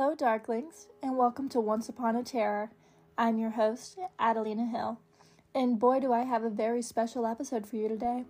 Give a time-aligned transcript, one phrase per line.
[0.00, 2.70] Hello, Darklings, and welcome to Once Upon a Terror.
[3.18, 5.00] I'm your host, Adelina Hill,
[5.56, 8.24] and boy, do I have a very special episode for you today.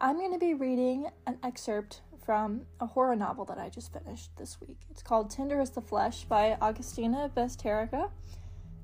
[0.00, 4.32] I'm going to be reading an excerpt from a horror novel that I just finished
[4.36, 4.78] this week.
[4.90, 8.10] It's called Tender is the Flesh by Agustina Bazterrica,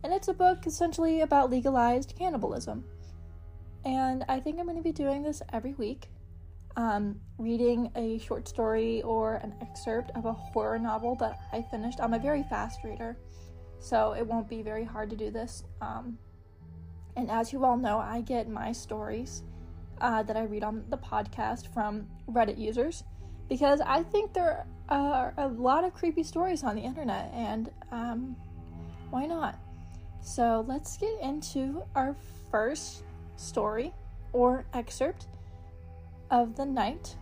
[0.04, 2.84] and it's a book essentially about legalized cannibalism.
[3.84, 6.10] And I think I'm going to be doing this every week
[6.77, 12.00] um, reading a short story or an excerpt of a horror novel that I finished.
[12.00, 13.16] I'm a very fast reader,
[13.81, 15.64] so it won't be very hard to do this.
[15.81, 16.18] Um,
[17.17, 19.45] and as you all know, I get my stories
[20.00, 23.04] uh, that I read on the podcast from Reddit users
[23.48, 28.36] because I think there are a lot of creepy stories on the internet, and um,
[29.11, 29.59] why not?
[30.22, 32.17] So let's get into our
[32.50, 33.05] first
[33.36, 33.92] story
[34.33, 35.27] or excerpt
[36.34, 37.14] of the night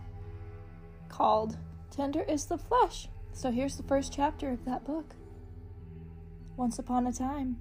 [1.07, 1.55] called
[1.91, 3.07] Tender is the Flesh.
[3.31, 5.15] So here's the first chapter of that book.
[6.57, 7.57] Once upon a time.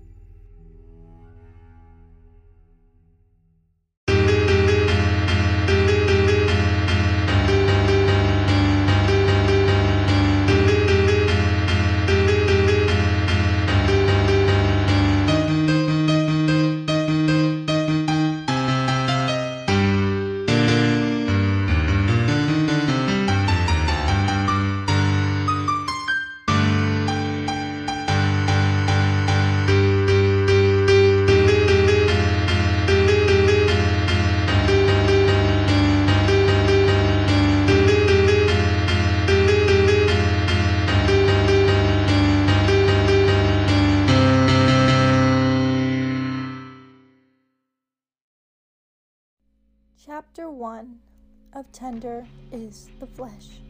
[53.23, 53.61] Flesh.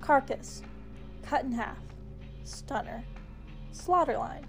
[0.00, 0.62] Carcass,
[1.22, 1.76] cut in half,
[2.44, 3.04] stunner,
[3.74, 4.44] slaughterline,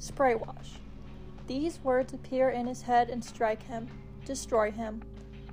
[0.00, 0.80] spray wash.
[1.46, 3.86] These words appear in his head and strike him,
[4.24, 5.02] destroy him.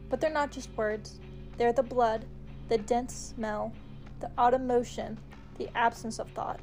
[0.09, 1.19] But they're not just words,
[1.57, 2.25] they're the blood,
[2.69, 3.71] the dense smell,
[4.19, 5.19] the autumn motion,
[5.59, 6.59] the absence of thought.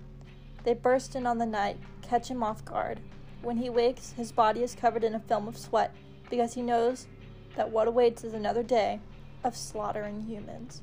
[0.65, 2.99] They burst in on the night, catch him off guard.
[3.43, 5.95] When he wakes, his body is covered in a film of sweat
[6.29, 7.07] because he knows
[7.55, 8.99] that what awaits is another day
[9.45, 10.83] of slaughtering humans.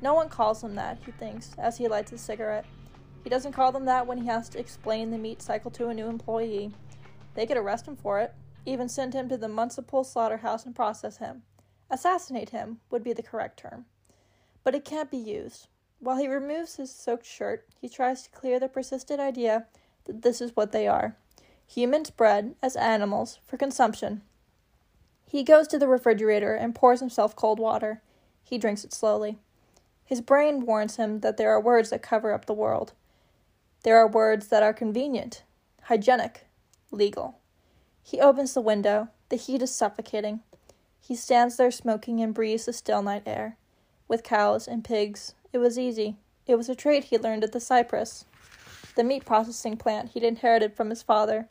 [0.00, 2.66] No one calls him that, he thinks, as he lights his cigarette.
[3.22, 5.94] He doesn't call them that when he has to explain the meat cycle to a
[5.94, 6.72] new employee.
[7.34, 8.34] They could arrest him for it,
[8.66, 11.42] even send him to the municipal slaughterhouse and process him.
[11.90, 13.86] Assassinate him would be the correct term.
[14.62, 15.68] But it can't be used.
[16.00, 19.66] While he removes his soaked shirt, he tries to clear the persistent idea
[20.04, 21.16] that this is what they are
[21.66, 24.22] humans bred as animals for consumption
[25.34, 28.00] he goes to the refrigerator and pours himself cold water.
[28.44, 29.36] He drinks it slowly.
[30.04, 32.92] His brain warns him that there are words that cover up the world.
[33.82, 35.42] There are words that are convenient,
[35.82, 36.46] hygienic,
[36.92, 37.40] legal.
[38.00, 39.08] He opens the window.
[39.28, 40.38] The heat is suffocating.
[41.00, 43.56] He stands there smoking and breathes the still night air.
[44.06, 46.14] With cows and pigs, it was easy.
[46.46, 48.24] It was a trade he learned at the Cypress,
[48.94, 51.48] the meat processing plant he'd inherited from his father.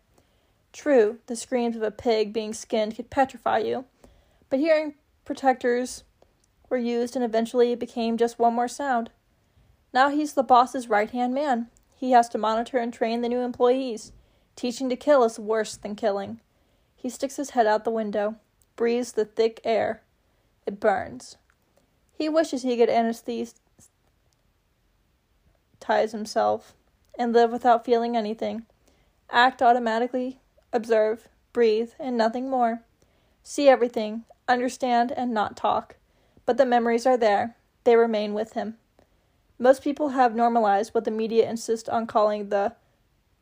[0.74, 3.86] True, the screams of a pig being skinned could petrify you,
[4.50, 6.04] but hearing protectors
[6.68, 9.12] were used and eventually it became just one more sound.
[9.94, 11.68] Now he's the boss's right hand man.
[11.96, 14.12] He has to monitor and train the new employees.
[14.56, 16.42] Teaching to kill is worse than killing.
[16.96, 18.38] He sticks his head out the window,
[18.76, 20.02] breathes the thick air.
[20.66, 21.38] It burns.
[22.18, 23.54] He wishes he could anesthetize
[26.12, 26.74] himself
[27.18, 28.66] and live without feeling anything.
[29.30, 30.40] Act automatically
[30.74, 32.82] observe, breathe, and nothing more.
[33.44, 35.96] See everything, understand, and not talk.
[36.46, 38.78] But the memories are there, they remain with him.
[39.60, 42.74] Most people have normalized what the media insist on calling the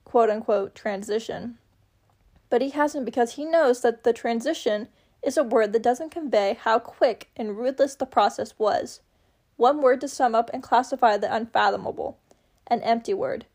[0.03, 1.57] quote unquote transition.
[2.49, 4.89] But he hasn't because he knows that the transition
[5.23, 9.01] is a word that doesn't convey how quick and ruthless the process was.
[9.55, 12.17] One word to sum up and classify the unfathomable
[12.67, 13.45] an empty word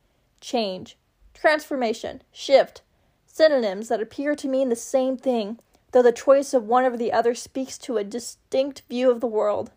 [0.41, 0.97] change,
[1.33, 2.83] transformation, shift,
[3.37, 5.59] synonyms that appear to mean the same thing,
[5.93, 9.27] though the choice of one over the other speaks to a distinct view of the
[9.27, 9.71] world.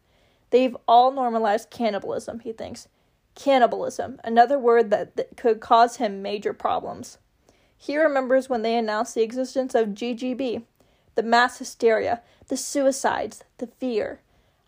[0.50, 2.88] They've all normalized cannibalism, he thinks.
[3.36, 7.18] Cannibalism, another word that, that could cause him major problems.
[7.78, 10.64] He remembers when they announced the existence of GGB,
[11.16, 14.22] the mass hysteria, the suicides, the fear.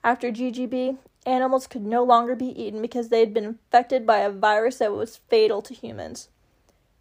[0.04, 4.30] After GGB, animals could no longer be eaten because they had been infected by a
[4.30, 6.28] virus that was fatal to humans.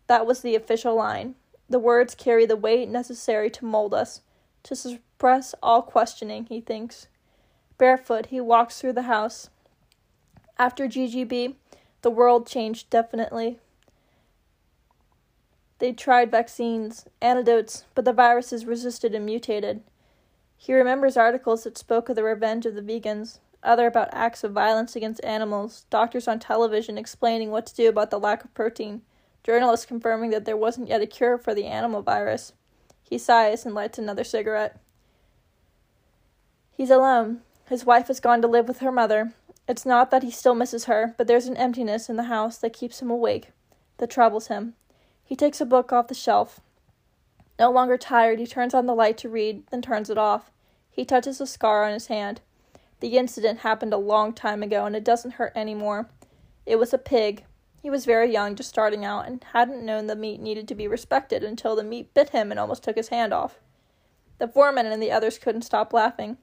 [0.06, 1.34] That was the official line.
[1.70, 4.22] The words carry the weight necessary to mold us,
[4.64, 7.06] to suppress all questioning, he thinks.
[7.78, 9.50] Barefoot, he walks through the house.
[10.58, 11.54] After GGB,
[12.02, 13.58] The world changed definitely.
[15.78, 19.82] They tried vaccines, antidotes, but the viruses resisted and mutated.
[20.56, 24.52] He remembers articles that spoke of the revenge of the vegans, other about acts of
[24.52, 29.02] violence against animals, doctors on television explaining what to do about the lack of protein,
[29.42, 32.52] journalists confirming that there wasn't yet a cure for the animal virus.
[33.02, 34.80] He sighs and lights another cigarette.
[36.70, 37.40] He's alone.
[37.68, 39.32] His wife has gone to live with her mother.
[39.68, 42.72] It's not that he still misses her, but there's an emptiness in the house that
[42.72, 43.50] keeps him awake,
[43.98, 44.74] that troubles him.
[45.22, 46.60] He takes a book off the shelf.
[47.58, 50.50] No longer tired, he turns on the light to read, then turns it off.
[50.90, 52.40] He touches a scar on his hand.
[53.00, 56.08] The incident happened a long time ago, and it doesn't hurt any more.
[56.66, 57.44] It was a pig.
[57.82, 60.86] He was very young, just starting out, and hadn't known the meat needed to be
[60.86, 63.58] respected until the meat bit him and almost took his hand off.
[64.38, 66.36] The foreman and the others couldn't stop laughing.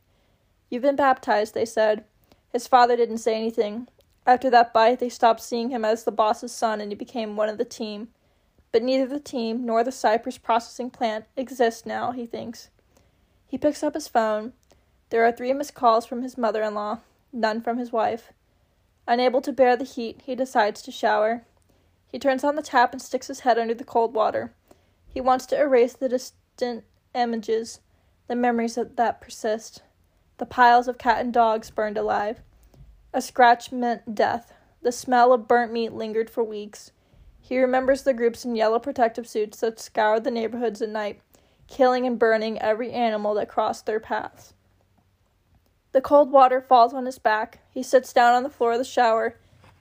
[0.70, 2.04] You've been baptized, they said.
[2.52, 3.88] His father didn't say anything.
[4.26, 7.50] After that bite, they stopped seeing him as the boss's son and he became one
[7.50, 8.10] of the team.
[8.72, 12.70] But neither the team nor the Cypress processing plant exist now, he thinks.
[13.48, 14.54] He picks up his phone.
[15.10, 17.00] There are three missed calls from his mother in law,
[17.32, 18.34] none from his wife.
[19.08, 21.46] Unable to bear the heat, he decides to shower.
[22.12, 24.54] He turns on the tap and sticks his head under the cold water.
[25.08, 26.84] He wants to erase the distant
[27.16, 27.80] images,
[28.28, 29.82] the memories that, that persist.
[30.38, 32.42] The piles of cat and dogs burned alive.
[33.14, 34.54] A scratch meant death.
[34.82, 36.92] The smell of burnt meat lingered for weeks.
[37.40, 41.22] He remembers the groups in yellow protective suits that scoured the neighborhoods at night,
[41.68, 44.54] killing and burning every animal that crossed their paths.
[45.92, 47.60] The cold water falls on his back.
[47.74, 49.36] He sits down on the floor of the shower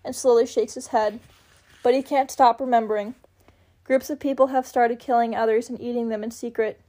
[0.05, 1.21] and slowly shakes his head.
[1.83, 3.15] But he can't stop remembering.
[3.85, 6.81] Groups of people have started killing others and eating them in secret.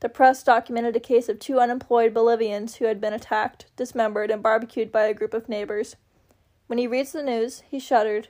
[0.00, 4.42] The press documented a case of two unemployed Bolivians who had been attacked, dismembered, and
[4.42, 5.96] barbecued by a group of neighbors.
[6.66, 8.28] When he reads the news, he shuddered.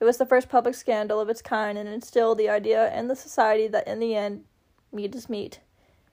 [0.00, 3.14] It was the first public scandal of its kind and instilled the idea in the
[3.14, 4.44] society that in the end,
[4.92, 5.60] meat is meat.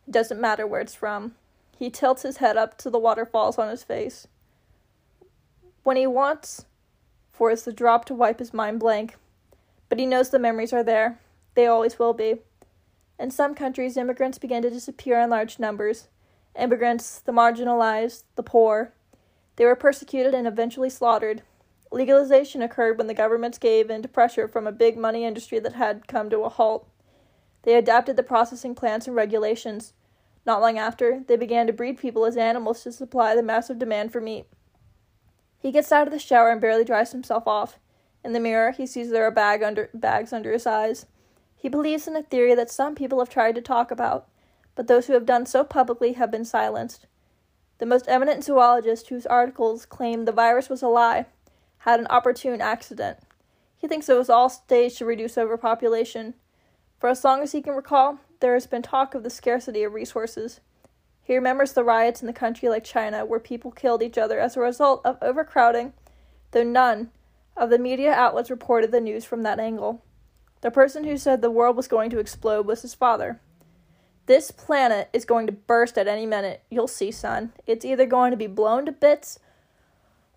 [0.07, 1.35] It doesn't matter where it's from.
[1.81, 4.27] He tilts his head up to the waterfalls on his face.
[5.81, 6.65] When he wants
[7.31, 9.15] for is the drop to wipe his mind blank.
[9.89, 11.17] But he knows the memories are there.
[11.55, 12.35] They always will be.
[13.17, 16.07] In some countries, immigrants began to disappear in large numbers.
[16.55, 18.93] Immigrants, the marginalized, the poor.
[19.55, 21.41] They were persecuted and eventually slaughtered.
[21.91, 25.73] Legalization occurred when the governments gave in to pressure from a big money industry that
[25.73, 26.87] had come to a halt.
[27.63, 29.93] They adapted the processing plants and regulations.
[30.45, 34.11] Not long after, they began to breed people as animals to supply the massive demand
[34.11, 34.47] for meat.
[35.59, 37.77] He gets out of the shower and barely dries himself off.
[38.23, 41.05] In the mirror, he sees there are bag under, bags under his eyes.
[41.55, 44.27] He believes in a theory that some people have tried to talk about,
[44.73, 47.05] but those who have done so publicly have been silenced.
[47.77, 51.27] The most eminent zoologist, whose articles claim the virus was a lie,
[51.79, 53.19] had an opportune accident.
[53.77, 56.35] He thinks it was all staged to reduce overpopulation.
[56.99, 59.93] For as long as he can recall, there has been talk of the scarcity of
[59.93, 60.59] resources.
[61.23, 64.57] He remembers the riots in the country like China, where people killed each other as
[64.57, 65.93] a result of overcrowding,
[66.51, 67.11] though none
[67.55, 70.03] of the media outlets reported the news from that angle.
[70.61, 73.39] The person who said the world was going to explode was his father.
[74.25, 76.63] This planet is going to burst at any minute.
[76.69, 77.53] You'll see, son.
[77.65, 79.39] It's either going to be blown to bits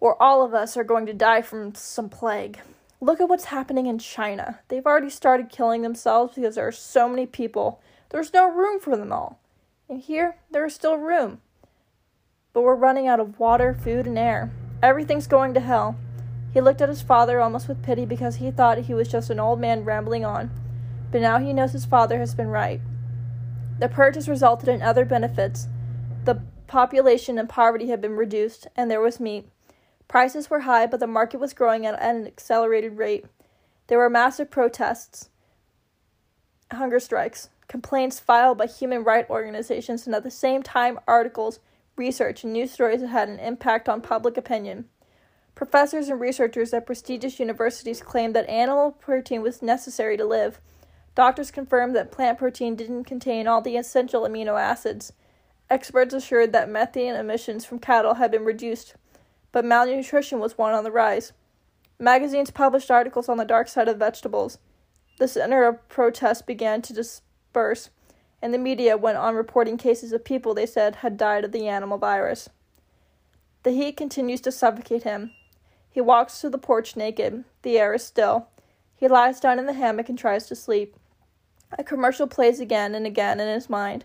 [0.01, 2.61] or all of us are going to die from some plague.
[3.01, 4.61] Look at what's happening in China.
[4.69, 7.81] They've already started killing themselves because there are so many people.
[8.15, 9.41] There's no room for them all.
[9.89, 11.41] And here, there is still room.
[12.53, 14.53] But we're running out of water, food, and air.
[14.81, 15.97] Everything's going to hell.
[16.53, 19.41] He looked at his father almost with pity because he thought he was just an
[19.41, 20.53] old man rambling on.
[21.11, 22.81] But now he knows his father has been right.
[23.81, 25.67] The purge has resulted in other benefits.
[26.25, 29.49] The population and poverty have been reduced, and there was meat.
[30.07, 33.25] Prices were high, but the market was growing at an accelerated rate.
[33.89, 35.31] There were massive protests,
[36.71, 41.61] hunger strikes, complaints filed by human rights organizations, and at the same time, articles,
[41.97, 44.87] research, and news stories that had an impact on public opinion.
[45.55, 50.61] Professors and researchers at prestigious universities claimed that animal protein was necessary to live.
[51.15, 55.13] Doctors confirmed that plant protein didn't contain all the essential amino acids.
[55.71, 58.95] Experts assured that methane emissions from cattle had been reduced
[59.55, 61.33] but malnutrition was one on the rise.
[62.01, 64.59] Magazines published articles on the dark side of vegetables.
[65.19, 66.93] The center of protest began to
[68.43, 71.67] and the media went on reporting cases of people they said had died of the
[71.67, 72.51] animal virus.
[73.63, 75.33] The heat continues to suffocate him.
[75.91, 77.45] He walks to the porch naked.
[77.63, 78.49] The air is still.
[78.95, 80.97] He lies down in the hammock and tries to sleep.
[81.79, 84.05] A commercial plays again and again in his mind.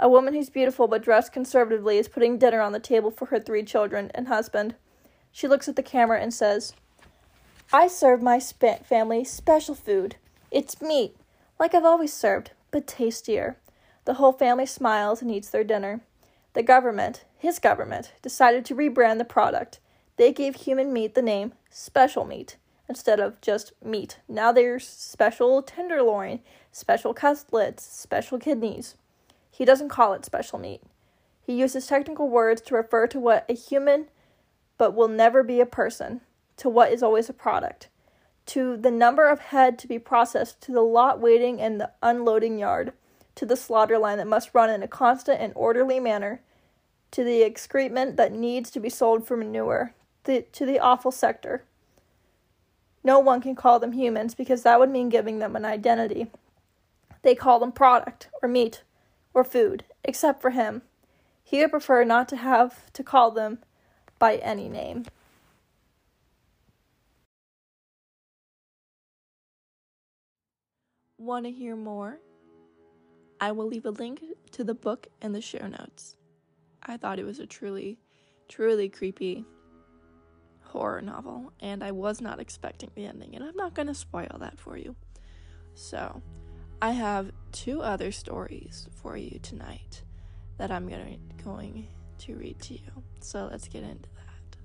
[0.00, 3.38] A woman who's beautiful but dressed conservatively is putting dinner on the table for her
[3.38, 4.74] three children and husband.
[5.30, 6.74] She looks at the camera and says,
[7.72, 10.16] I serve my sp- family special food.
[10.50, 11.16] It's meat,
[11.60, 13.58] like I've always served, but tastier.
[14.04, 16.00] The whole family smiles and eats their dinner.
[16.54, 19.78] The government, his government, decided to rebrand the product.
[20.16, 22.56] They gave human meat the name special meat
[22.88, 24.18] instead of just meat.
[24.28, 26.40] Now there's special tenderloin,
[26.72, 28.96] special cutlets, special kidneys.
[29.50, 30.82] He doesn't call it special meat.
[31.40, 34.08] He uses technical words to refer to what a human
[34.78, 36.22] but will never be a person,
[36.56, 37.88] to what is always a product,
[38.46, 42.58] to the number of head to be processed, to the lot waiting in the unloading
[42.58, 42.92] yard,
[43.34, 46.40] to the slaughter line that must run in a constant and orderly manner,
[47.12, 49.94] to the excrement that needs to be sold for manure,
[50.24, 51.64] the, to the offal sector.
[53.04, 56.28] No one can call them humans because that would mean giving them an identity.
[57.22, 58.82] They call them product, or meat,
[59.34, 60.82] or food, except for him.
[61.42, 63.58] He would prefer not to have to call them
[64.18, 65.04] by any name.
[71.22, 72.18] Want to hear more?
[73.40, 76.16] I will leave a link to the book in the show notes.
[76.82, 78.00] I thought it was a truly,
[78.48, 79.44] truly creepy
[80.62, 84.36] horror novel, and I was not expecting the ending, and I'm not going to spoil
[84.40, 84.96] that for you.
[85.74, 86.20] So,
[86.82, 90.02] I have two other stories for you tonight
[90.58, 91.86] that I'm gonna, going
[92.18, 93.04] to read to you.
[93.20, 94.56] So, let's get into that.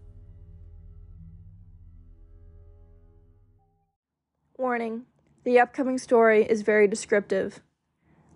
[4.58, 5.06] Warning
[5.48, 7.62] the upcoming story is very descriptive.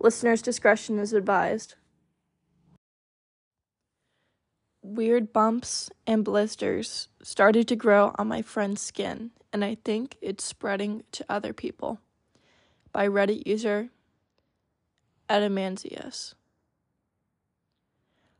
[0.00, 1.74] Listener's discretion is advised.
[4.82, 10.42] weird bumps and blisters started to grow on my friend's skin, and I think it's
[10.42, 12.00] spreading to other people.
[12.92, 13.90] By Reddit user
[15.28, 16.32] Adamanzius.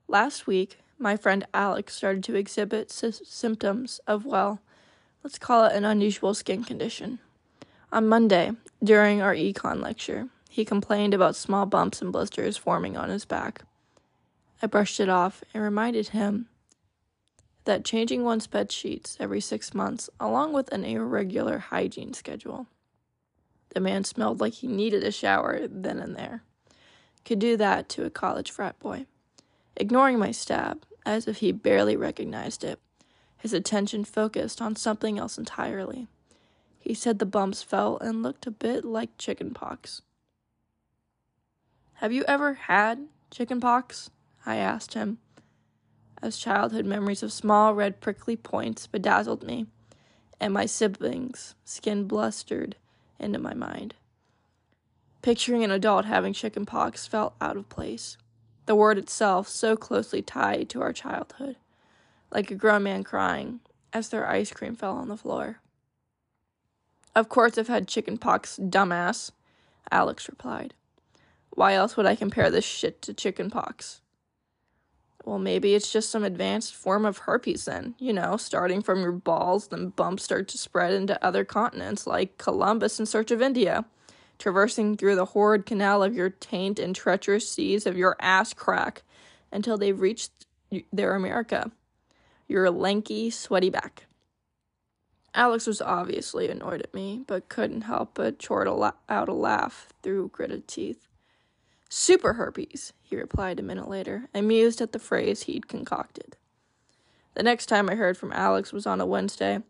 [0.09, 4.61] Last week, my friend Alex started to exhibit sy- symptoms of, well,
[5.23, 7.19] let's call it an unusual skin condition.
[7.93, 13.11] On Monday, during our econ lecture, he complained about small bumps and blisters forming on
[13.11, 13.65] his back.
[14.63, 16.49] I brushed it off and reminded him
[17.65, 22.67] that changing one's bed sheets every six months, along with an irregular hygiene schedule.
[23.75, 26.43] The man smelled like he needed a shower then and there.
[27.27, 29.05] Could do that to a college frat boy.
[29.77, 32.81] Ignoring my stab, as if he barely recognized it,
[33.37, 36.09] his attention focused on something else entirely.
[36.83, 40.03] He said the bumps felt and looked a bit like chicken pox.
[41.95, 44.11] Have you ever had chicken pox?
[44.45, 45.19] I asked him,
[46.21, 49.67] as childhood memories of small red prickly points bedazzled me,
[50.41, 52.75] and my siblings' skin blustered
[53.17, 53.95] into my mind.
[55.23, 58.17] Picturing an adult having chicken pox felt out of place,
[58.67, 61.55] the word itself so closely tied to our childhood,
[62.33, 63.61] like a grown man crying
[63.93, 65.61] as their ice cream fell on the floor.
[67.15, 69.33] Of course, I've had chicken pox, dumbass,
[69.91, 70.75] Alex replied.
[71.51, 74.01] Why else would I compare this shit to chicken pox?
[75.25, 79.13] Well, maybe it's just some advanced form of herpes then, you know, starting from your
[79.13, 83.85] balls, then bumps start to spread into other continents, like Columbus in search of India,
[84.39, 89.03] traversing through the horrid canal of your taint and treacherous seas of your ass crack
[89.53, 90.47] until they've reached
[90.93, 91.71] their America,
[92.49, 94.07] your lanky, sweaty back.
[95.35, 98.69] Alex was obviously annoyed at me, but couldn't help but chort
[99.09, 101.09] out a laugh through gritted teeth.
[101.89, 106.37] Super herpes, he replied a minute later, amused at the phrase he'd concocted.
[107.35, 109.63] The next time I heard from Alex was on a Wednesday.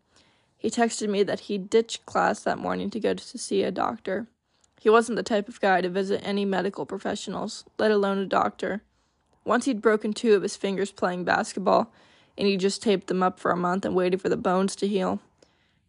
[0.58, 4.26] He texted me that he'd ditched class that morning to go to see a doctor.
[4.80, 8.82] He wasn't the type of guy to visit any medical professionals, let alone a doctor.
[9.44, 11.92] Once he'd broken two of his fingers playing basketball,
[12.36, 14.88] and he just taped them up for a month and waited for the bones to
[14.88, 15.20] heal.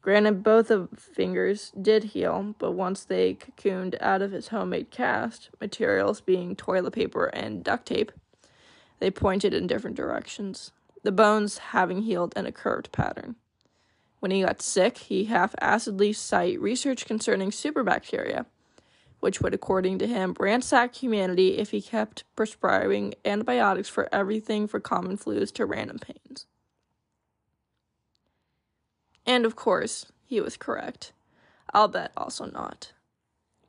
[0.03, 5.49] Granted, both of fingers did heal, but once they cocooned out of his homemade cast,
[5.61, 8.11] materials being toilet paper and duct tape,
[8.99, 13.37] they pointed in different directions, the bones having healed in a curved pattern.
[14.19, 18.45] When he got sick, he half acidly cite research concerning superbacteria,
[19.21, 24.81] which would, according to him, ransack humanity if he kept prescribing antibiotics for everything from
[24.81, 26.22] common flus to random pains.
[29.25, 31.13] And of course, he was correct.
[31.73, 32.91] I'll bet also not.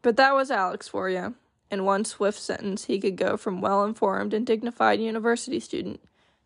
[0.03, 1.35] But that was Alex for you.
[1.71, 6.01] In one swift sentence, he could go from well informed and dignified university student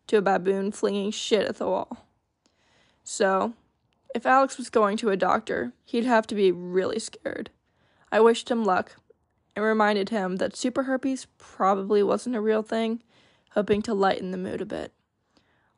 [0.07, 2.05] to a baboon flinging shit at the wall.
[3.03, 3.53] So,
[4.15, 7.49] if Alex was going to a doctor, he'd have to be really scared.
[8.11, 8.95] I wished him luck
[9.55, 13.03] and reminded him that super herpes probably wasn't a real thing,
[13.51, 14.93] hoping to lighten the mood a bit.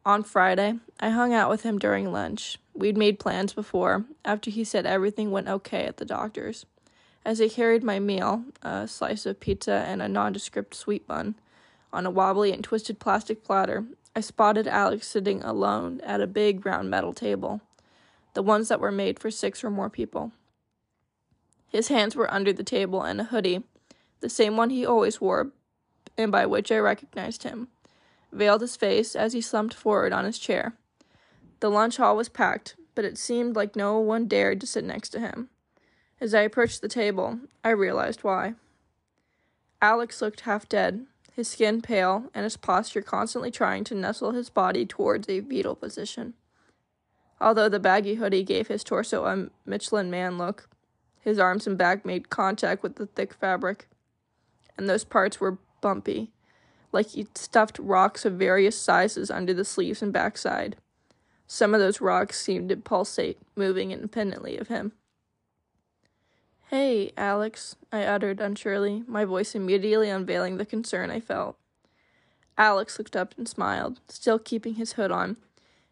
[0.04, 2.58] On Friday, I hung out with him during lunch.
[2.74, 6.66] We'd made plans before, after he said everything went okay at the doctor's.
[7.24, 11.36] As I carried my meal, a slice of pizza and a nondescript sweet bun,
[11.94, 16.66] on a wobbly and twisted plastic platter, I spotted Alex sitting alone at a big
[16.66, 17.62] round metal table,
[18.34, 20.32] the ones that were made for six or more people.
[21.68, 23.64] His hands were under the table and a hoodie,
[24.20, 25.52] the same one he always wore,
[26.18, 27.68] and by which I recognized him,
[28.32, 30.74] veiled his face as he slumped forward on his chair.
[31.60, 35.10] The lunch hall was packed, but it seemed like no one dared to sit next
[35.10, 35.50] to him.
[36.20, 38.56] As I approached the table, I realized why.
[39.82, 44.50] Alex looked half dead, his skin pale, and his posture constantly trying to nestle his
[44.50, 46.34] body towards a fetal position.
[47.40, 50.70] Although the baggy hoodie gave his torso a Michelin man look,
[51.20, 53.88] his arms and back made contact with the thick fabric,
[54.78, 56.32] and those parts were bumpy,
[56.92, 60.76] like he'd stuffed rocks of various sizes under the sleeves and backside.
[61.48, 64.94] Some of those rocks seemed to pulsate, moving independently of him.
[66.70, 71.58] Hey, Alex, I uttered unsurely, my voice immediately unveiling the concern I felt.
[72.58, 75.36] Alex looked up and smiled, still keeping his hood on.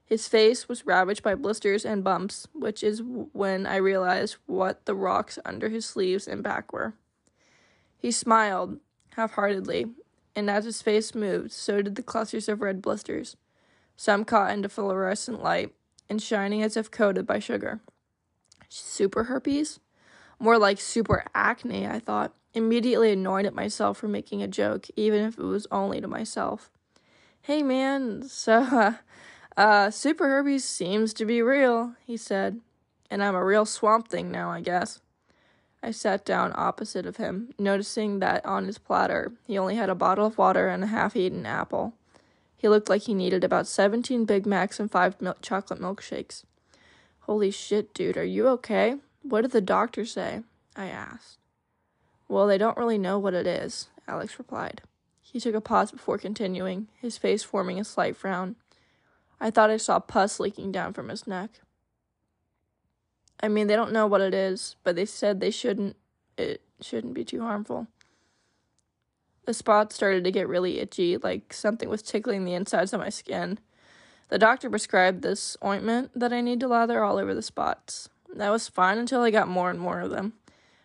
[0.05, 4.95] His face was ravaged by blisters and bumps, which is when I realized what the
[4.95, 6.93] rocks under his sleeves and back were.
[7.97, 8.79] He smiled,
[9.15, 9.87] half heartedly,
[10.35, 13.35] and as his face moved, so did the clusters of red blisters,
[13.95, 15.73] some caught into fluorescent light
[16.09, 17.81] and shining as if coated by sugar.
[18.67, 19.79] Super herpes?
[20.39, 25.25] More like super acne, I thought, immediately annoyed at myself for making a joke, even
[25.25, 26.71] if it was only to myself.
[27.41, 28.93] Hey man, so, uh,
[29.57, 32.61] uh, super herpes seems to be real, he said,
[33.09, 35.01] and I'm a real swamp thing now, I guess.
[35.81, 39.95] I sat down opposite of him, noticing that on his platter he only had a
[39.95, 41.93] bottle of water and a half eaten apple.
[42.57, 46.43] He looked like he needed about 17 Big Macs and five mil- chocolate milkshakes.
[47.21, 48.97] Holy shit, dude, are you okay?
[49.21, 50.43] What did the doctor say?
[50.75, 51.37] I asked.
[52.27, 54.81] Well, they don't really know what it is, Alex replied.
[55.21, 58.55] He took a pause before continuing, his face forming a slight frown.
[59.39, 61.61] I thought I saw pus leaking down from his neck.
[63.41, 65.95] I mean, they don't know what it is, but they said they shouldn't
[66.37, 67.87] it shouldn't be too harmful.
[69.45, 73.09] The spots started to get really itchy, like something was tickling the insides of my
[73.09, 73.59] skin.
[74.29, 78.09] The doctor prescribed this ointment that I need to lather all over the spots.
[78.33, 80.33] That was fine until I got more and more of them.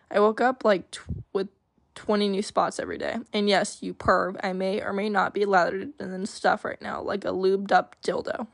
[0.09, 0.97] I woke up like
[1.31, 1.49] with
[1.93, 3.17] 20 new spots every day.
[3.31, 7.01] And yes, you perv, I may or may not be lathered in stuff right now,
[7.01, 8.47] like a lubed up dildo.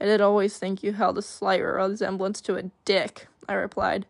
[0.00, 4.06] I did always think you held a slight resemblance to a dick, I replied,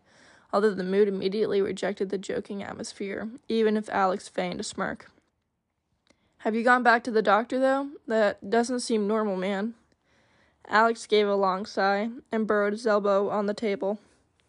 [0.51, 5.09] although the mood immediately rejected the joking atmosphere, even if Alex feigned a smirk.
[6.39, 7.89] Have you gone back to the doctor, though?
[8.07, 9.73] That doesn't seem normal, man.
[10.67, 13.99] Alex gave a long sigh and burrowed his elbow on the table.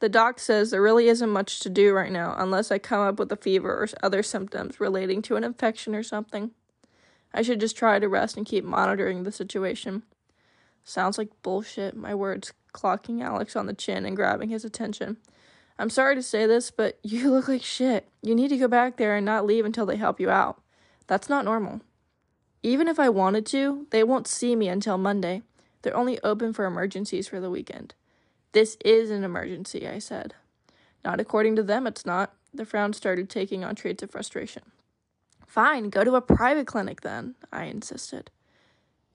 [0.00, 3.18] The doc says there really isn't much to do right now unless I come up
[3.18, 6.52] with a fever or other symptoms relating to an infection or something.
[7.32, 10.02] I should just try to rest and keep monitoring the situation.
[10.88, 15.18] Sounds like bullshit, my words clocking Alex on the chin and grabbing his attention.
[15.78, 18.08] I'm sorry to say this, but you look like shit.
[18.22, 20.62] You need to go back there and not leave until they help you out.
[21.06, 21.82] That's not normal.
[22.62, 25.42] Even if I wanted to, they won't see me until Monday.
[25.82, 27.94] They're only open for emergencies for the weekend.
[28.52, 30.32] This is an emergency, I said.
[31.04, 32.32] Not according to them, it's not.
[32.54, 34.62] The frown started taking on traits of frustration.
[35.46, 38.30] Fine, go to a private clinic then, I insisted.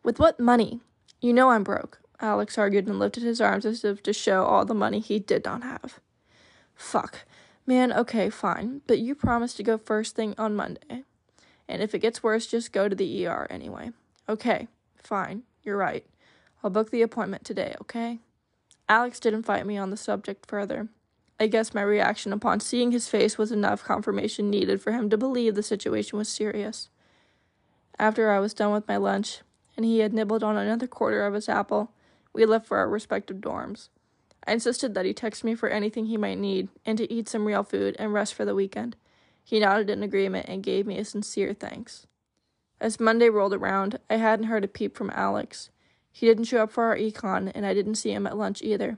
[0.03, 0.81] With what money?
[1.23, 4.65] You know I'm broke, Alex argued and lifted his arms as if to show all
[4.65, 6.01] the money he did not have.
[6.75, 7.19] Fuck.
[7.65, 11.05] Man, okay, fine, but you promised to go first thing on Monday.
[11.65, 13.91] And if it gets worse, just go to the ER anyway.
[14.27, 14.67] Okay,
[15.01, 16.05] fine, you're right.
[16.61, 18.19] I'll book the appointment today, okay?
[18.89, 20.89] Alex didn't fight me on the subject further.
[21.39, 25.17] I guess my reaction upon seeing his face was enough confirmation needed for him to
[25.17, 26.89] believe the situation was serious.
[27.97, 29.39] After I was done with my lunch,
[29.75, 31.91] and he had nibbled on another quarter of his apple,
[32.33, 33.89] we left for our respective dorms.
[34.45, 37.45] I insisted that he text me for anything he might need, and to eat some
[37.45, 38.95] real food and rest for the weekend.
[39.43, 42.07] He nodded in agreement and gave me a sincere thanks.
[42.79, 45.69] As Monday rolled around, I hadn't heard a peep from Alex.
[46.11, 48.97] He didn't show up for our econ, and I didn't see him at lunch either.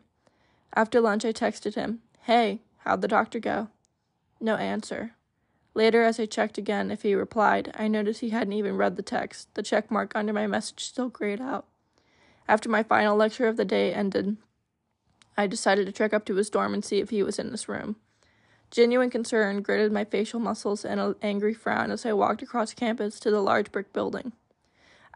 [0.73, 3.69] After lunch, I texted him, Hey, how'd the doctor go?
[4.39, 5.13] No answer.
[5.75, 9.03] Later, as I checked again if he replied, I noticed he hadn't even read the
[9.03, 11.65] text, the check mark under my message still grayed out.
[12.47, 14.37] After my final lecture of the day ended,
[15.35, 17.67] I decided to trek up to his dorm and see if he was in this
[17.67, 17.97] room.
[18.71, 23.19] Genuine concern gritted my facial muscles and an angry frown as I walked across campus
[23.19, 24.31] to the large brick building.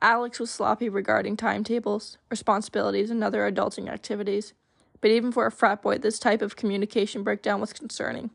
[0.01, 4.53] Alex was sloppy regarding timetables, responsibilities, and other adulting activities.
[5.01, 8.31] But even for a frat boy, this type of communication breakdown was concerning.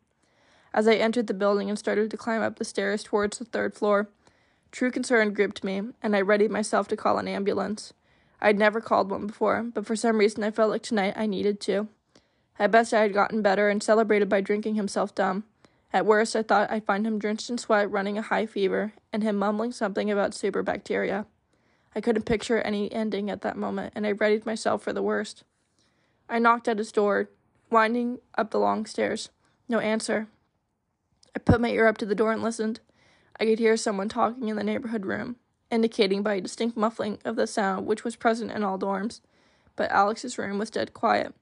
[0.74, 3.74] As I entered the building and started to climb up the stairs towards the third
[3.74, 4.08] floor,
[4.72, 7.92] true concern gripped me, and I readied myself to call an ambulance.
[8.42, 11.60] I'd never called one before, but for some reason I felt like tonight I needed
[11.62, 11.86] to.
[12.58, 15.44] At best, I had gotten better and celebrated by drinking himself dumb.
[15.92, 19.22] At worst, I thought I'd find him drenched in sweat, running a high fever, and
[19.22, 21.26] him mumbling something about super bacteria.
[21.94, 25.44] I couldn't picture any ending at that moment, and I readied myself for the worst.
[26.28, 27.30] I knocked at his door,
[27.70, 29.30] winding up the long stairs.
[29.68, 30.26] No answer.
[31.34, 32.80] I put my ear up to the door and listened.
[33.38, 35.36] I could hear someone talking in the neighborhood room,
[35.70, 39.20] indicating by a distinct muffling of the sound which was present in all dorms,
[39.76, 41.34] but Alex's room was dead quiet.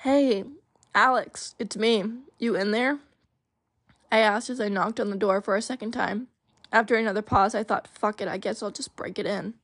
[0.00, 0.44] Hey,
[0.94, 2.04] Alex, it's me.
[2.38, 2.98] You in there?
[4.10, 6.28] I asked as I knocked on the door for a second time.
[6.72, 9.54] After another pause, I thought, fuck it, I guess I'll just break it in.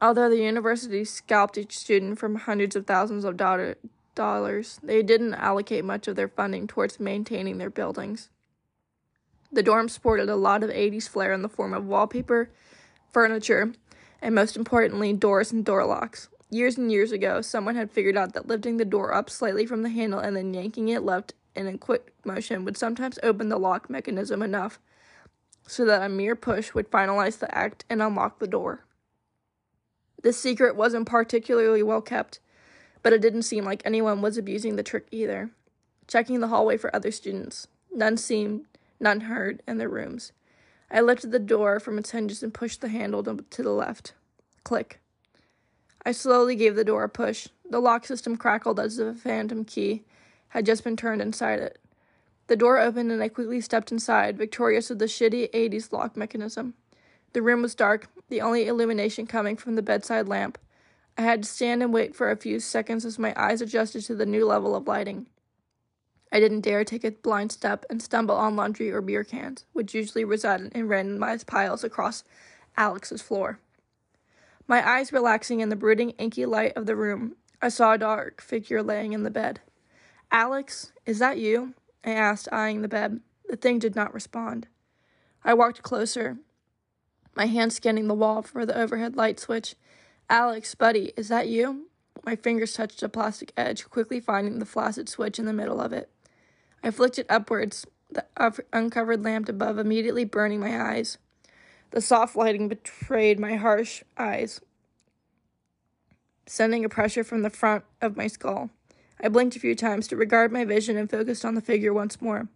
[0.00, 3.74] Although the university scalped each student from hundreds of thousands of do-
[4.14, 8.28] dollars, they didn't allocate much of their funding towards maintaining their buildings.
[9.50, 12.50] The dorm sported a lot of 80s flair in the form of wallpaper,
[13.12, 13.72] furniture,
[14.22, 16.28] and most importantly, doors and door locks.
[16.48, 19.82] Years and years ago, someone had figured out that lifting the door up slightly from
[19.82, 23.58] the handle and then yanking it left in a quick motion would sometimes open the
[23.58, 24.78] lock mechanism enough
[25.66, 28.84] so that a mere push would finalize the act and unlock the door.
[30.22, 32.40] This secret wasn't particularly well kept,
[33.02, 35.50] but it didn't seem like anyone was abusing the trick either.
[36.06, 38.66] Checking the hallway for other students, none seemed,
[39.00, 40.32] none heard, in their rooms.
[40.90, 44.12] I lifted the door from its hinges and pushed the handle to the left.
[44.62, 45.00] Click.
[46.04, 47.48] I slowly gave the door a push.
[47.68, 50.02] The lock system crackled as if a phantom key
[50.48, 51.78] had just been turned inside it.
[52.48, 56.74] The door opened and I quickly stepped inside, victorious of the shitty 80s lock mechanism.
[57.32, 60.58] The room was dark, the only illumination coming from the bedside lamp.
[61.16, 64.14] I had to stand and wait for a few seconds as my eyes adjusted to
[64.14, 65.26] the new level of lighting.
[66.32, 69.94] I didn't dare take a blind step and stumble on laundry or beer cans, which
[69.94, 72.24] usually resided in randomized piles across
[72.76, 73.58] Alex's floor.
[74.66, 78.40] My eyes relaxing in the brooding, inky light of the room, I saw a dark
[78.40, 79.60] figure laying in the bed.
[80.30, 81.74] Alex, is that you?
[82.04, 83.20] I asked, eyeing the bed.
[83.48, 84.68] The thing did not respond.
[85.44, 86.38] I walked closer,
[87.36, 89.74] my hand scanning the wall for the overhead light switch.
[90.30, 91.88] Alex, buddy, is that you?
[92.24, 95.92] My fingers touched a plastic edge, quickly finding the flaccid switch in the middle of
[95.92, 96.10] it.
[96.82, 98.24] I flicked it upwards, the
[98.72, 101.18] uncovered lamp above immediately burning my eyes.
[101.90, 104.60] The soft lighting betrayed my harsh eyes,
[106.46, 108.70] sending a pressure from the front of my skull.
[109.20, 112.20] I blinked a few times to regard my vision and focused on the figure once
[112.20, 112.48] more.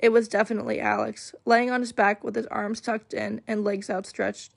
[0.00, 3.90] It was definitely Alex, laying on his back with his arms tucked in and legs
[3.90, 4.52] outstretched.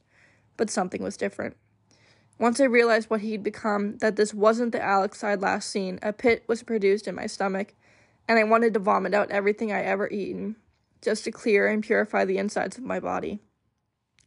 [0.56, 1.58] But something was different.
[2.42, 6.12] Once I realized what he'd become, that this wasn't the Alex I'd last seen, a
[6.12, 7.76] pit was produced in my stomach,
[8.28, 10.56] and I wanted to vomit out everything I ever eaten,
[11.04, 13.42] just to clear and purify the insides of my body.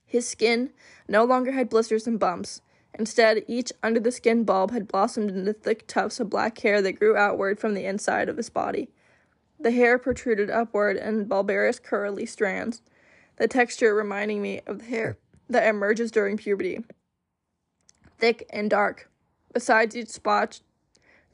[0.07, 0.71] His skin
[1.09, 2.61] no longer had blisters and bumps.
[2.97, 7.01] Instead, each under the skin bulb had blossomed into thick tufts of black hair that
[7.01, 8.91] grew outward from the inside of his body.
[9.59, 12.81] The hair protruded upward in bulbous curly strands,
[13.39, 15.19] the texture reminding me of the hair
[15.51, 16.85] that emerges during puberty.
[18.19, 19.11] Thick and dark.
[19.53, 20.61] Besides each spot,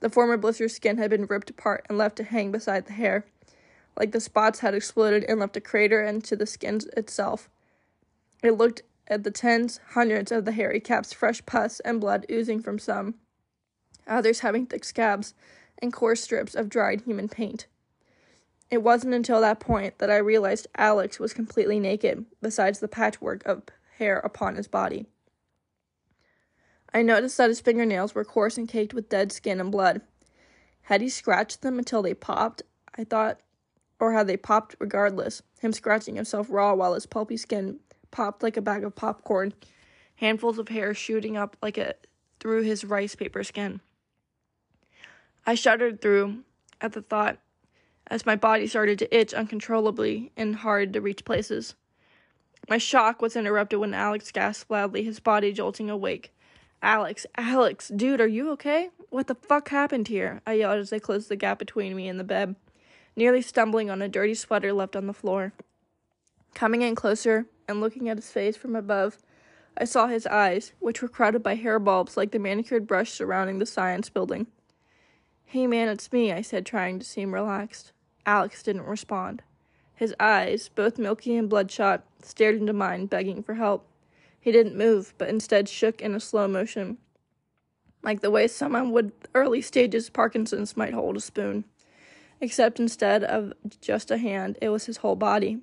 [0.01, 3.25] the former blister skin had been ripped apart and left to hang beside the hair,
[3.97, 7.49] like the spots had exploded and left a crater into the skin itself.
[8.43, 12.63] It looked at the tens, hundreds of the hairy caps, fresh pus and blood oozing
[12.63, 13.17] from some,
[14.07, 15.35] others having thick scabs
[15.83, 17.67] and coarse strips of dried human paint.
[18.71, 23.45] It wasn't until that point that I realized Alex was completely naked, besides the patchwork
[23.45, 23.65] of
[23.99, 25.07] hair upon his body.
[26.93, 30.03] I noticed that his fingernails were coarse and caked with dead skin and blood.
[30.83, 32.63] Had he scratched them until they popped?
[32.99, 33.41] I thought,
[34.01, 37.79] or had they popped regardless, him scratching himself raw while his pulpy skin
[38.11, 39.55] popped like a bag of popcorn,
[40.17, 41.95] handfuls of hair shooting up like a
[42.41, 43.81] through his rice paper skin.
[45.47, 46.43] I shuddered through
[46.81, 47.39] at the thought
[48.07, 51.75] as my body started to itch uncontrollably in hard to reach places.
[52.69, 56.33] My shock was interrupted when Alex gasped loudly, his body jolting awake.
[56.83, 58.89] Alex, Alex, dude, are you okay?
[59.11, 60.41] What the fuck happened here?
[60.47, 62.57] I yelled as I closed the gap between me and the bed,
[63.15, 65.53] nearly stumbling on a dirty sweater left on the floor.
[66.55, 69.19] Coming in closer and looking at his face from above,
[69.77, 73.59] I saw his eyes, which were crowded by hair bulbs like the manicured brush surrounding
[73.59, 74.47] the science building.
[75.45, 77.93] Hey man, it's me, I said, trying to seem relaxed.
[78.25, 79.43] Alex didn't respond.
[79.95, 83.87] His eyes, both milky and bloodshot, stared into mine, begging for help.
[84.41, 86.99] He didn't move, but instead shook in a slow motion,
[88.03, 91.65] like the way someone with early stages Parkinson's might hold a spoon.
[92.41, 95.59] Except instead of just a hand, it was his whole body.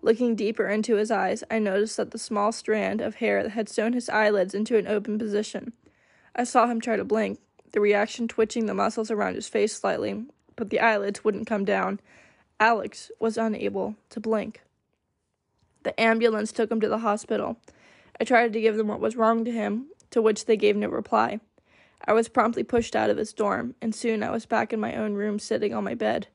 [0.00, 3.68] Looking deeper into his eyes, I noticed that the small strand of hair that had
[3.68, 5.74] sewn his eyelids into an open position.
[6.34, 7.40] I saw him try to blink,
[7.72, 10.24] the reaction twitching the muscles around his face slightly,
[10.56, 12.00] but the eyelids wouldn't come down.
[12.58, 14.62] Alex was unable to blink.
[15.82, 17.58] The ambulance took him to the hospital.
[18.20, 20.88] I tried to give them what was wrong to him, to which they gave no
[20.88, 21.40] reply.
[22.04, 24.94] I was promptly pushed out of his dorm, and soon I was back in my
[24.96, 26.28] own room sitting on my bed.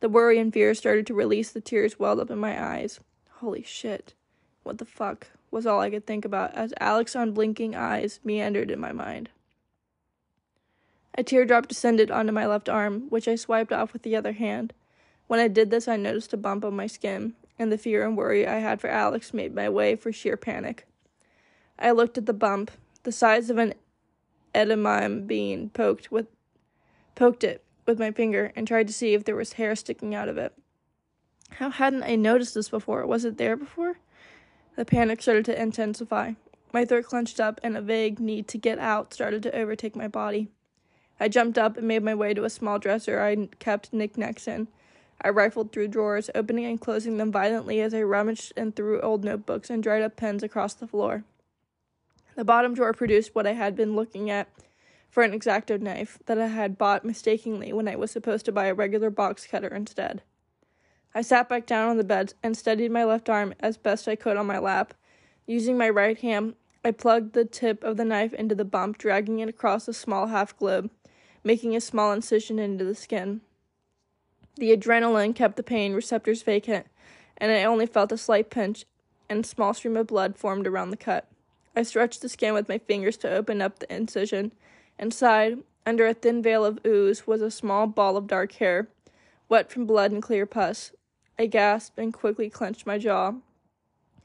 [0.00, 3.00] The worry and fear started to release, the tears welled up in my eyes.
[3.36, 4.14] Holy shit.
[4.62, 8.78] What the fuck was all I could think about as Alex's unblinking eyes meandered in
[8.78, 9.30] my mind.
[11.14, 14.72] A teardrop descended onto my left arm, which I swiped off with the other hand.
[15.26, 18.16] When I did this, I noticed a bump on my skin, and the fear and
[18.16, 20.86] worry I had for Alex made my way for sheer panic.
[21.78, 22.70] I looked at the bump,
[23.04, 23.74] the size of an
[24.54, 26.26] edamame bean, poked with
[27.14, 30.28] poked it with my finger and tried to see if there was hair sticking out
[30.28, 30.52] of it.
[31.52, 33.06] How hadn't I noticed this before?
[33.06, 33.98] Was it there before?
[34.76, 36.32] The panic started to intensify.
[36.72, 40.06] My throat clenched up, and a vague need to get out started to overtake my
[40.06, 40.48] body.
[41.18, 44.68] I jumped up and made my way to a small dresser I kept knickknacks in.
[45.20, 49.24] I rifled through drawers, opening and closing them violently as I rummaged and threw old
[49.24, 51.24] notebooks and dried up pens across the floor.
[52.38, 54.46] The bottom drawer produced what I had been looking at
[55.10, 58.66] for an exacto knife that I had bought mistakenly when I was supposed to buy
[58.66, 60.22] a regular box cutter instead.
[61.12, 64.14] I sat back down on the bed and steadied my left arm as best I
[64.14, 64.94] could on my lap.
[65.48, 69.40] Using my right hand, I plugged the tip of the knife into the bump, dragging
[69.40, 70.92] it across a small half globe,
[71.42, 73.40] making a small incision into the skin.
[74.54, 76.86] The adrenaline kept the pain receptors vacant,
[77.36, 78.84] and I only felt a slight pinch,
[79.28, 81.28] and a small stream of blood formed around the cut.
[81.78, 84.50] I stretched the skin with my fingers to open up the incision.
[84.98, 88.88] Inside, under a thin veil of ooze, was a small ball of dark hair,
[89.48, 90.90] wet from blood and clear pus.
[91.38, 93.34] I gasped and quickly clenched my jaw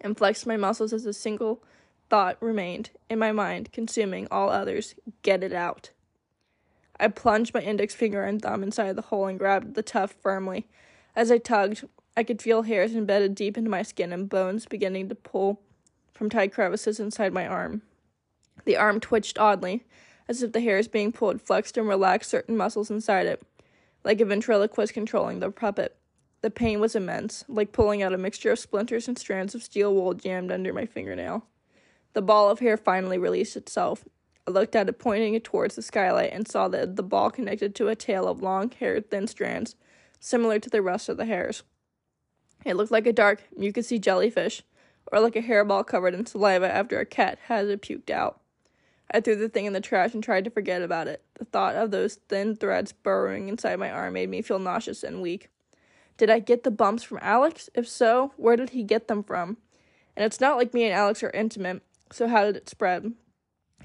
[0.02, 1.62] and flexed my muscles as a single
[2.10, 5.92] thought remained in my mind, consuming all others get it out.
[7.00, 10.66] I plunged my index finger and thumb inside the hole and grabbed the tuft firmly.
[11.16, 11.86] As I tugged,
[12.18, 15.62] I could feel hairs embedded deep into my skin and bones beginning to pull
[16.14, 17.82] from tight crevices inside my arm.
[18.66, 19.86] The arm twitched oddly,
[20.28, 23.42] as if the hairs being pulled flexed and relaxed certain muscles inside it,
[24.04, 25.98] like a ventriloquist controlling the puppet.
[26.42, 29.94] The pain was immense, like pulling out a mixture of splinters and strands of steel
[29.94, 31.46] wool jammed under my fingernail.
[32.14, 34.06] The ball of hair finally released itself.
[34.46, 37.74] I looked at it, pointing it towards the skylight, and saw that the ball connected
[37.76, 39.76] to a tail of long haired, thin strands,
[40.20, 41.64] similar to the rest of the hairs.
[42.66, 44.64] It looked like a dark, mucousy jellyfish,
[45.14, 48.42] or like a hairball covered in saliva after a cat has it puked out.
[49.12, 51.22] I threw the thing in the trash and tried to forget about it.
[51.36, 55.22] The thought of those thin threads burrowing inside my arm made me feel nauseous and
[55.22, 55.52] weak.
[56.18, 57.70] Did I get the bumps from Alex?
[57.76, 59.58] If so, where did he get them from?
[60.18, 63.14] And it's not like me and Alex are intimate, so how did it spread?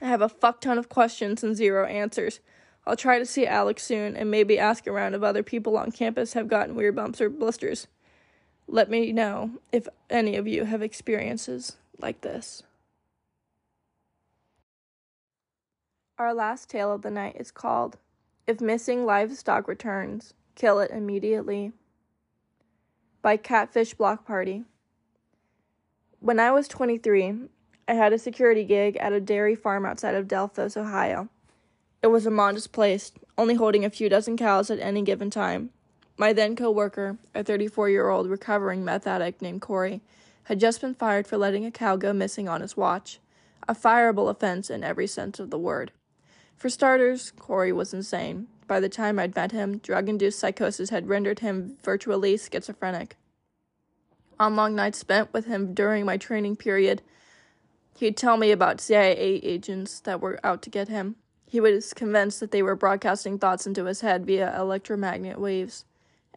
[0.01, 2.41] I have a fuck ton of questions and zero answers.
[2.87, 6.33] I'll try to see Alex soon and maybe ask around if other people on campus
[6.33, 7.87] have gotten weird bumps or blisters.
[8.71, 12.63] Let me know if any of you have experiences like this.
[16.19, 17.97] Our last tale of the night is called
[18.47, 21.73] If Missing Livestock Returns, Kill It Immediately
[23.23, 24.65] by Catfish Block Party.
[26.21, 27.49] When I was 23,
[27.89, 31.31] I had a security gig at a dairy farm outside of Delphos, Ohio.
[32.03, 35.71] It was a modest place, only holding a few dozen cows at any given time.
[36.21, 40.01] My then coworker, a 34 year old recovering meth addict named Corey,
[40.45, 43.21] had just been fired for letting a cow go missing on his watch,
[43.69, 45.93] a fireable offense in every sense of the word.
[46.57, 48.49] For starters, Corey was insane.
[48.67, 53.17] By the time I'd met him, drug induced psychosis had rendered him virtually schizophrenic.
[54.41, 57.01] On long nights spent with him during my training period,
[57.97, 61.15] he'd tell me about CIA agents that were out to get him.
[61.47, 65.85] He was convinced that they were broadcasting thoughts into his head via electromagnetic waves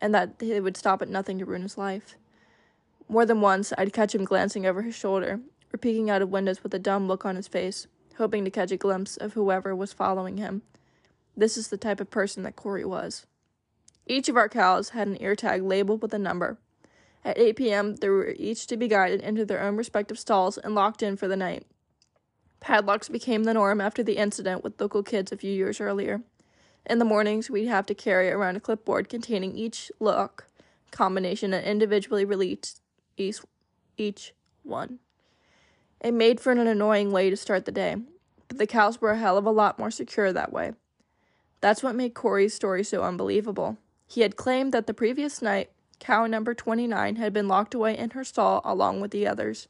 [0.02, 2.16] and that they would stop at nothing to ruin his life.
[3.08, 5.40] More than once, I'd catch him glancing over his shoulder
[5.74, 7.88] or peeking out of windows with a dumb look on his face,
[8.18, 10.64] hoping to catch a glimpse of whoever was following him.
[11.36, 13.26] This is the type of person that Corey was.
[14.08, 16.58] Each of our cows had an ear tag labeled with a number.
[17.24, 20.74] At 8 p.m., they were each to be guided into their own respective stalls and
[20.74, 21.66] locked in for the night.
[22.60, 26.22] Padlocks became the norm after the incident with local kids a few years earlier.
[26.86, 30.48] In the mornings, we'd have to carry around a clipboard containing each look,
[30.92, 32.82] combination and individually release
[33.18, 33.40] each,
[33.98, 35.00] each one.
[36.00, 37.96] It made for an annoying way to start the day,
[38.48, 40.74] but the cows were a hell of a lot more secure that way.
[41.62, 43.78] That's what made Corey's story so unbelievable.
[44.08, 48.10] He had claimed that the previous night, cow number 29 had been locked away in
[48.10, 49.68] her stall along with the others.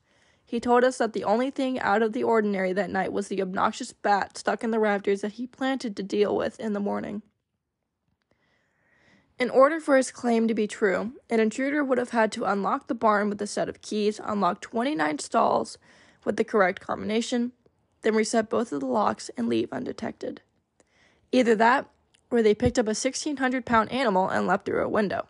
[0.52, 3.42] He told us that the only thing out of the ordinary that night was the
[3.42, 7.22] obnoxious bat stuck in the rafters that he planted to deal with in the morning.
[9.40, 12.88] In order for his claim to be true, an intruder would have had to unlock
[12.88, 15.78] the barn with a set of keys, unlock 29 stalls
[16.26, 17.54] with the correct combination,
[18.02, 20.42] then reset both of the locks and leave undetected.
[21.32, 21.90] Either that,
[22.30, 25.30] or they picked up a 1,600 pound animal and leapt through a window.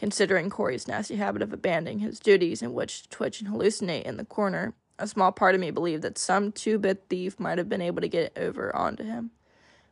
[0.00, 4.16] Considering Corey's nasty habit of abandoning his duties in which to twitch and hallucinate in
[4.16, 7.68] the corner, a small part of me believed that some two bit thief might have
[7.68, 9.30] been able to get over onto him.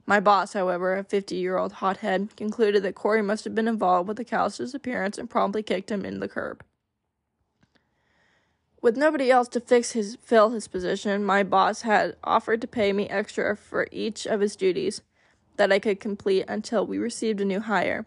[0.06, 4.08] My boss, however, a 50 year old hothead, concluded that Corey must have been involved
[4.08, 6.64] with the cow's disappearance and promptly kicked him in the curb.
[8.80, 12.94] With nobody else to fix his fill his position, my boss had offered to pay
[12.94, 15.02] me extra for each of his duties
[15.58, 18.06] that I could complete until we received a new hire.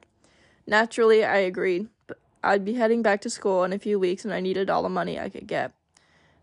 [0.68, 4.34] Naturally, I agreed, but I'd be heading back to school in a few weeks and
[4.34, 5.74] I needed all the money I could get.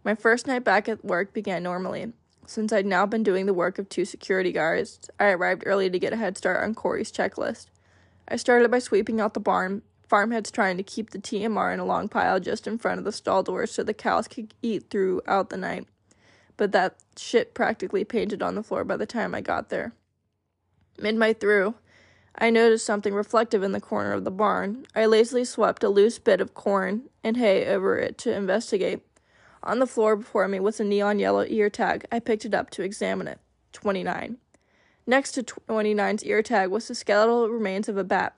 [0.05, 2.13] My first night back at work began normally.
[2.47, 5.99] Since I'd now been doing the work of two security guards, I arrived early to
[5.99, 7.67] get a head start on Corey's checklist.
[8.27, 11.85] I started by sweeping out the barn, farmheads trying to keep the TMR in a
[11.85, 15.51] long pile just in front of the stall doors so the cows could eat throughout
[15.51, 15.87] the night.
[16.57, 19.93] But that shit practically painted on the floor by the time I got there.
[20.99, 21.75] Midnight through,
[22.41, 24.87] I noticed something reflective in the corner of the barn.
[24.95, 29.01] I lazily swept a loose bit of corn and hay over it to investigate.
[29.65, 32.07] On the floor before me was a neon yellow ear tag.
[32.13, 33.41] I picked it up to examine it.
[33.73, 34.39] 29.
[35.05, 38.37] Next to 29's ear tag was the skeletal remains of a bat.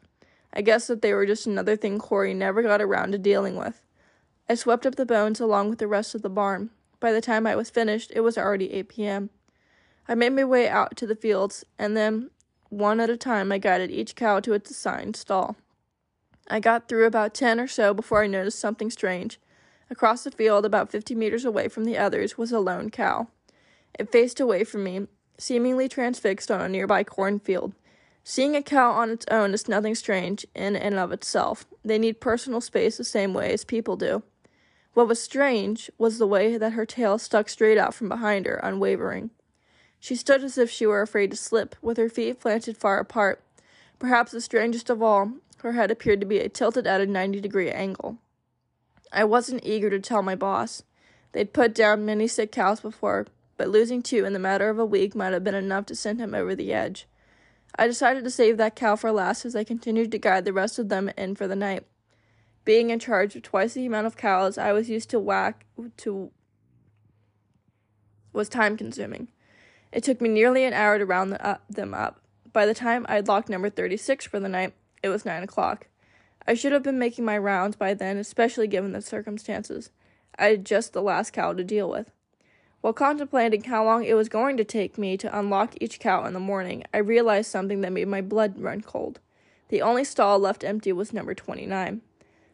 [0.53, 3.83] I guessed that they were just another thing Corey never got around to dealing with.
[4.49, 6.71] I swept up the bones along with the rest of the barn.
[6.99, 9.31] By the time I was finished, it was already 8 p.m.
[10.09, 12.31] I made my way out to the fields, and then,
[12.71, 15.57] one at a time, I guided each cow to its assigned stall.
[16.49, 19.39] I got through about 10 or so before I noticed something strange.
[19.91, 23.29] Across the field, about 50 meters away from the others, was a lone cow.
[23.99, 25.07] It faced away from me,
[25.37, 27.75] seemingly transfixed on a nearby cornfield.
[28.23, 31.67] Seeing a cow on its own is nothing strange in and of itself.
[31.85, 34.23] They need personal space the same way as people do.
[34.95, 38.61] What was strange was the way that her tail stuck straight out from behind her,
[38.63, 39.31] unwavering.
[40.01, 43.43] She stood as if she were afraid to slip, with her feet planted far apart.
[43.99, 47.71] Perhaps the strangest of all, her head appeared to be tilted at a 90 degree
[47.71, 48.17] angle.
[49.13, 50.83] I wasn't eager to tell my boss.
[51.33, 53.27] They'd put down many sick cows before,
[53.59, 56.19] but losing two in the matter of a week might have been enough to send
[56.19, 57.07] him over the edge.
[57.79, 60.79] I decided to save that cow for last as I continued to guide the rest
[60.79, 61.85] of them in for the night.
[62.65, 65.67] Being in charge of twice the amount of cows I was used to whack
[65.99, 66.31] to
[68.33, 69.29] was time consuming.
[69.93, 72.21] It took me nearly an hour to round the, them up.
[72.53, 75.87] By the time I'd locked number 36 for the night, it was 9 o'clock.
[76.47, 79.91] I should have been making my rounds by then, especially given the circumstances.
[80.39, 82.11] I had just the last cow to deal with.
[82.81, 86.33] While contemplating how long it was going to take me to unlock each cow in
[86.33, 89.21] the morning, I realized something that made my blood run cold.
[89.69, 92.01] The only stall left empty was number 29.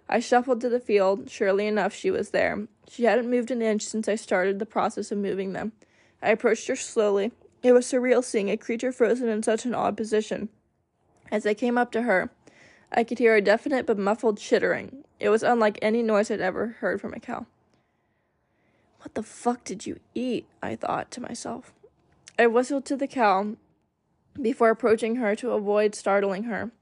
[0.09, 1.31] I shuffled to the field.
[1.31, 2.67] Surely enough, she was there.
[2.89, 5.73] She hadn't moved an inch since I started the process of moving them.
[6.27, 7.31] I approached her slowly.
[7.63, 10.49] It was surreal seeing a creature frozen in such an odd position.
[11.31, 12.31] As I came up to her,
[12.91, 15.05] I could hear a definite but muffled chittering.
[15.21, 17.47] It was unlike any noise I'd ever heard from a cow.
[19.03, 20.49] What the fuck did you eat?
[20.61, 21.73] I thought to myself.
[22.37, 23.55] I whistled to the cow
[24.41, 26.73] before approaching her to avoid startling her.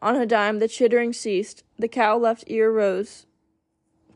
[0.00, 1.64] On a dime, the chittering ceased.
[1.78, 3.26] The cow left ear rose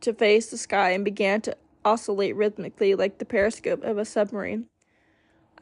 [0.00, 4.69] to face the sky and began to oscillate rhythmically like the periscope of a submarine.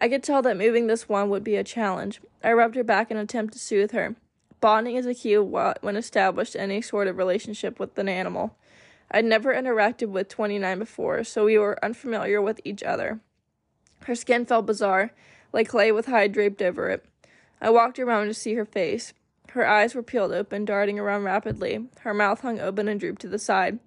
[0.01, 2.21] I could tell that moving this one would be a challenge.
[2.43, 4.15] I rubbed her back in an attempt to soothe her.
[4.61, 8.57] Bonding is a key when established any sort of relationship with an animal.
[9.11, 13.21] I'd never interacted with 29 before, so we were unfamiliar with each other.
[14.03, 15.13] Her skin felt bizarre,
[15.53, 17.05] like clay with hide draped over it.
[17.61, 19.15] I walked around to see her face.
[19.51, 21.87] Her eyes were peeled open, darting around rapidly.
[22.01, 23.79] Her mouth hung open and drooped to the side.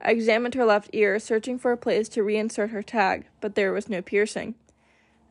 [0.00, 3.72] I examined her left ear, searching for a place to reinsert her tag, but there
[3.72, 4.54] was no piercing.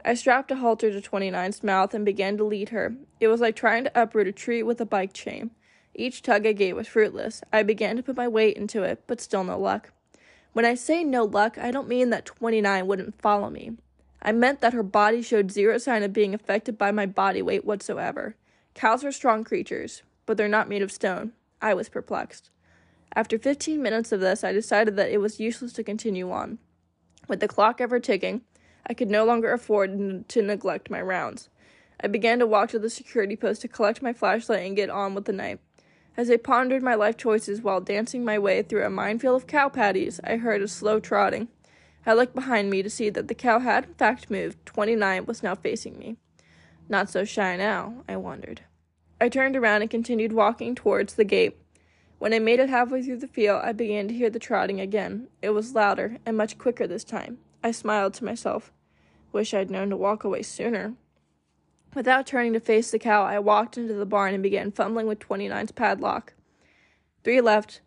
[0.08, 2.96] I strapped a halter to 29's mouth and began to lead her.
[3.20, 5.50] It was like trying to uproot a tree with a bike chain.
[5.96, 7.42] Each tug I gave was fruitless.
[7.52, 9.92] I began to put my weight into it, but still no luck.
[10.54, 13.78] When I say no luck, I don't mean that 29 wouldn't follow me.
[14.22, 17.66] I meant that her body showed zero sign of being affected by my body weight
[17.66, 18.36] whatsoever.
[18.76, 21.32] Cows are strong creatures, but they're not made of stone.
[21.64, 22.52] I was perplexed.
[23.16, 26.60] After 15 minutes of this, I decided that it was useless to continue on.
[27.28, 28.42] With the clock ever ticking,
[28.88, 31.50] I could no longer afford n- to neglect my rounds.
[32.02, 35.16] I began to walk to the security post to collect my flashlight and get on
[35.16, 35.60] with the night.
[36.18, 39.70] As I pondered my life choices while dancing my way through a minefield of cow
[39.70, 41.50] patties, I heard a slow trotting.
[42.06, 44.66] I looked behind me to see that the cow had in fact moved.
[44.66, 46.18] 29 was now facing me.
[46.88, 48.62] Not so shy now, I wondered.
[49.20, 51.58] I turned around and continued walking towards the gate.
[52.20, 55.28] When I made it halfway through the field, I began to hear the trotting again.
[55.42, 57.40] It was louder and much quicker this time.
[57.64, 58.72] I smiled to myself.
[59.36, 60.94] Wish I'd known to walk away sooner.
[61.94, 65.20] Without turning to face the cow, I walked into the barn and began fumbling with
[65.20, 66.34] 29's padlock.
[67.26, 67.82] Three left,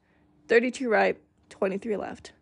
[0.48, 1.16] 32 right,
[1.48, 2.32] 23 left.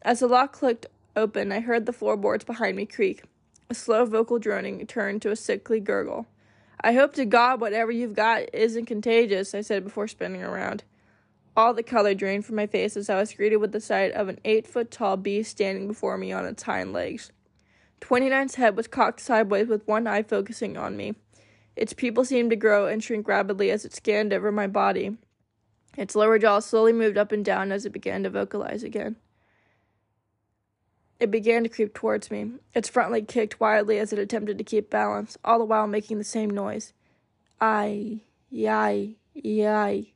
[0.00, 3.24] As the lock clicked open, I heard the floorboards behind me creak.
[3.68, 6.26] A slow vocal droning turned to a sickly gurgle.
[6.80, 10.82] I hope to God whatever you've got isn't contagious, I said before spinning around.
[11.54, 14.28] All the color drained from my face as I was greeted with the sight of
[14.28, 17.32] an eight foot tall beast standing before me on its hind legs.
[18.00, 21.14] 29's head was cocked sideways with one eye focusing on me.
[21.76, 25.16] Its pupil seemed to grow and shrink rapidly as it scanned over my body.
[25.96, 29.16] Its lower jaw slowly moved up and down as it began to vocalize again.
[31.18, 32.52] It began to creep towards me.
[32.74, 36.16] Its front leg kicked wildly as it attempted to keep balance, all the while making
[36.16, 36.94] the same noise.
[37.60, 40.12] I, yai, yai.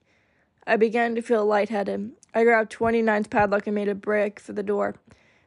[0.67, 2.13] I began to feel lightheaded.
[2.35, 4.95] I grabbed 29's padlock and made a break for the door.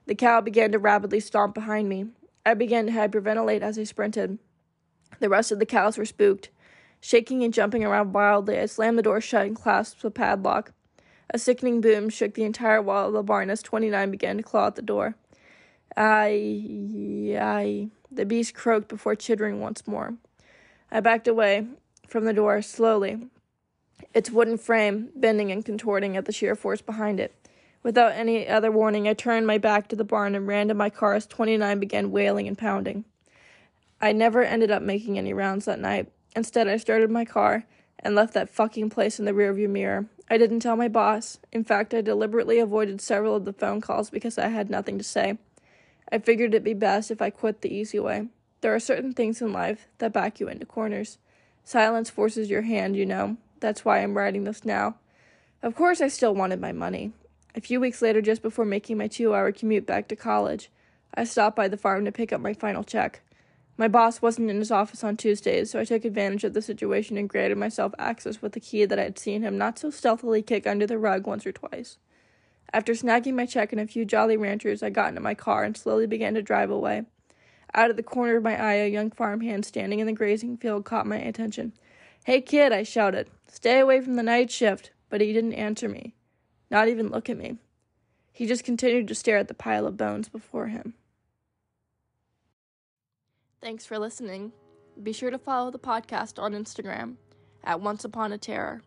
[0.06, 2.06] The cow began to rapidly stomp behind me.
[2.48, 4.40] I began to hyperventilate as I sprinted.
[5.20, 6.50] The rest of the cows were spooked.
[7.02, 10.72] Shaking and jumping around wildly, I slammed the door shut and clasped the padlock.
[11.30, 14.68] A sickening boom shook the entire wall of the barn as 29 began to claw
[14.68, 15.16] at the door.
[15.98, 20.14] I, I, the beast croaked before chittering once more.
[20.90, 21.68] I backed away
[22.08, 23.28] from the door slowly,
[24.14, 27.36] its wooden frame bending and contorting at the sheer force behind it.
[27.88, 30.90] Without any other warning, I turned my back to the barn and ran to my
[30.90, 33.06] car as 29 began wailing and pounding.
[34.02, 36.12] I never ended up making any rounds that night.
[36.36, 37.64] Instead, I started my car
[38.00, 40.08] and left that fucking place in the rearview mirror.
[40.30, 41.40] I didn't tell my boss.
[41.54, 45.04] In fact, I deliberately avoided several of the phone calls because I had nothing to
[45.06, 45.38] say.
[46.12, 48.28] I figured it'd be best if I quit the easy way.
[48.60, 51.20] There are certain things in life that back you into corners.
[51.64, 53.38] Silence forces your hand, you know.
[53.62, 54.96] That's why I'm writing this now.
[55.64, 57.14] Of course, I still wanted my money.
[57.56, 60.70] A few weeks later, just before making my two hour commute back to college,
[61.16, 63.22] I stopped by the farm to pick up my final check.
[63.78, 67.18] My boss wasn't in his office on Tuesdays, so I took advantage of the situation
[67.18, 70.42] and granted myself access with a key that I had seen him not so stealthily
[70.42, 71.98] kick under the rug once or twice.
[72.74, 75.78] After snagging my check and a few Jolly Ranchers, I got into my car and
[75.78, 77.04] slowly began to drive away.
[77.74, 80.86] Out of the corner of my eye, a young farmhand standing in the grazing field
[80.86, 81.74] caught my attention.
[82.26, 83.30] Hey, kid, I shouted.
[83.48, 84.92] Stay away from the night shift.
[85.10, 86.16] But he didn't answer me,
[86.70, 87.58] not even look at me.
[88.32, 90.94] He just continued to stare at the pile of bones before him.
[93.62, 94.52] Thanks for listening.
[95.02, 97.16] Be sure to follow the podcast on Instagram
[97.64, 98.82] at Once Upon a Terror.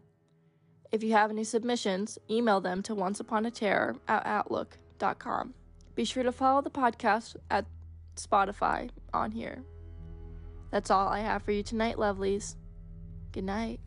[0.93, 5.55] If you have any submissions, email them to onceuponaterror at outlook.com.
[5.95, 7.66] Be sure to follow the podcast at
[8.16, 9.62] Spotify on here.
[10.70, 12.57] That's all I have for you tonight, lovelies.
[13.33, 13.81] Good night.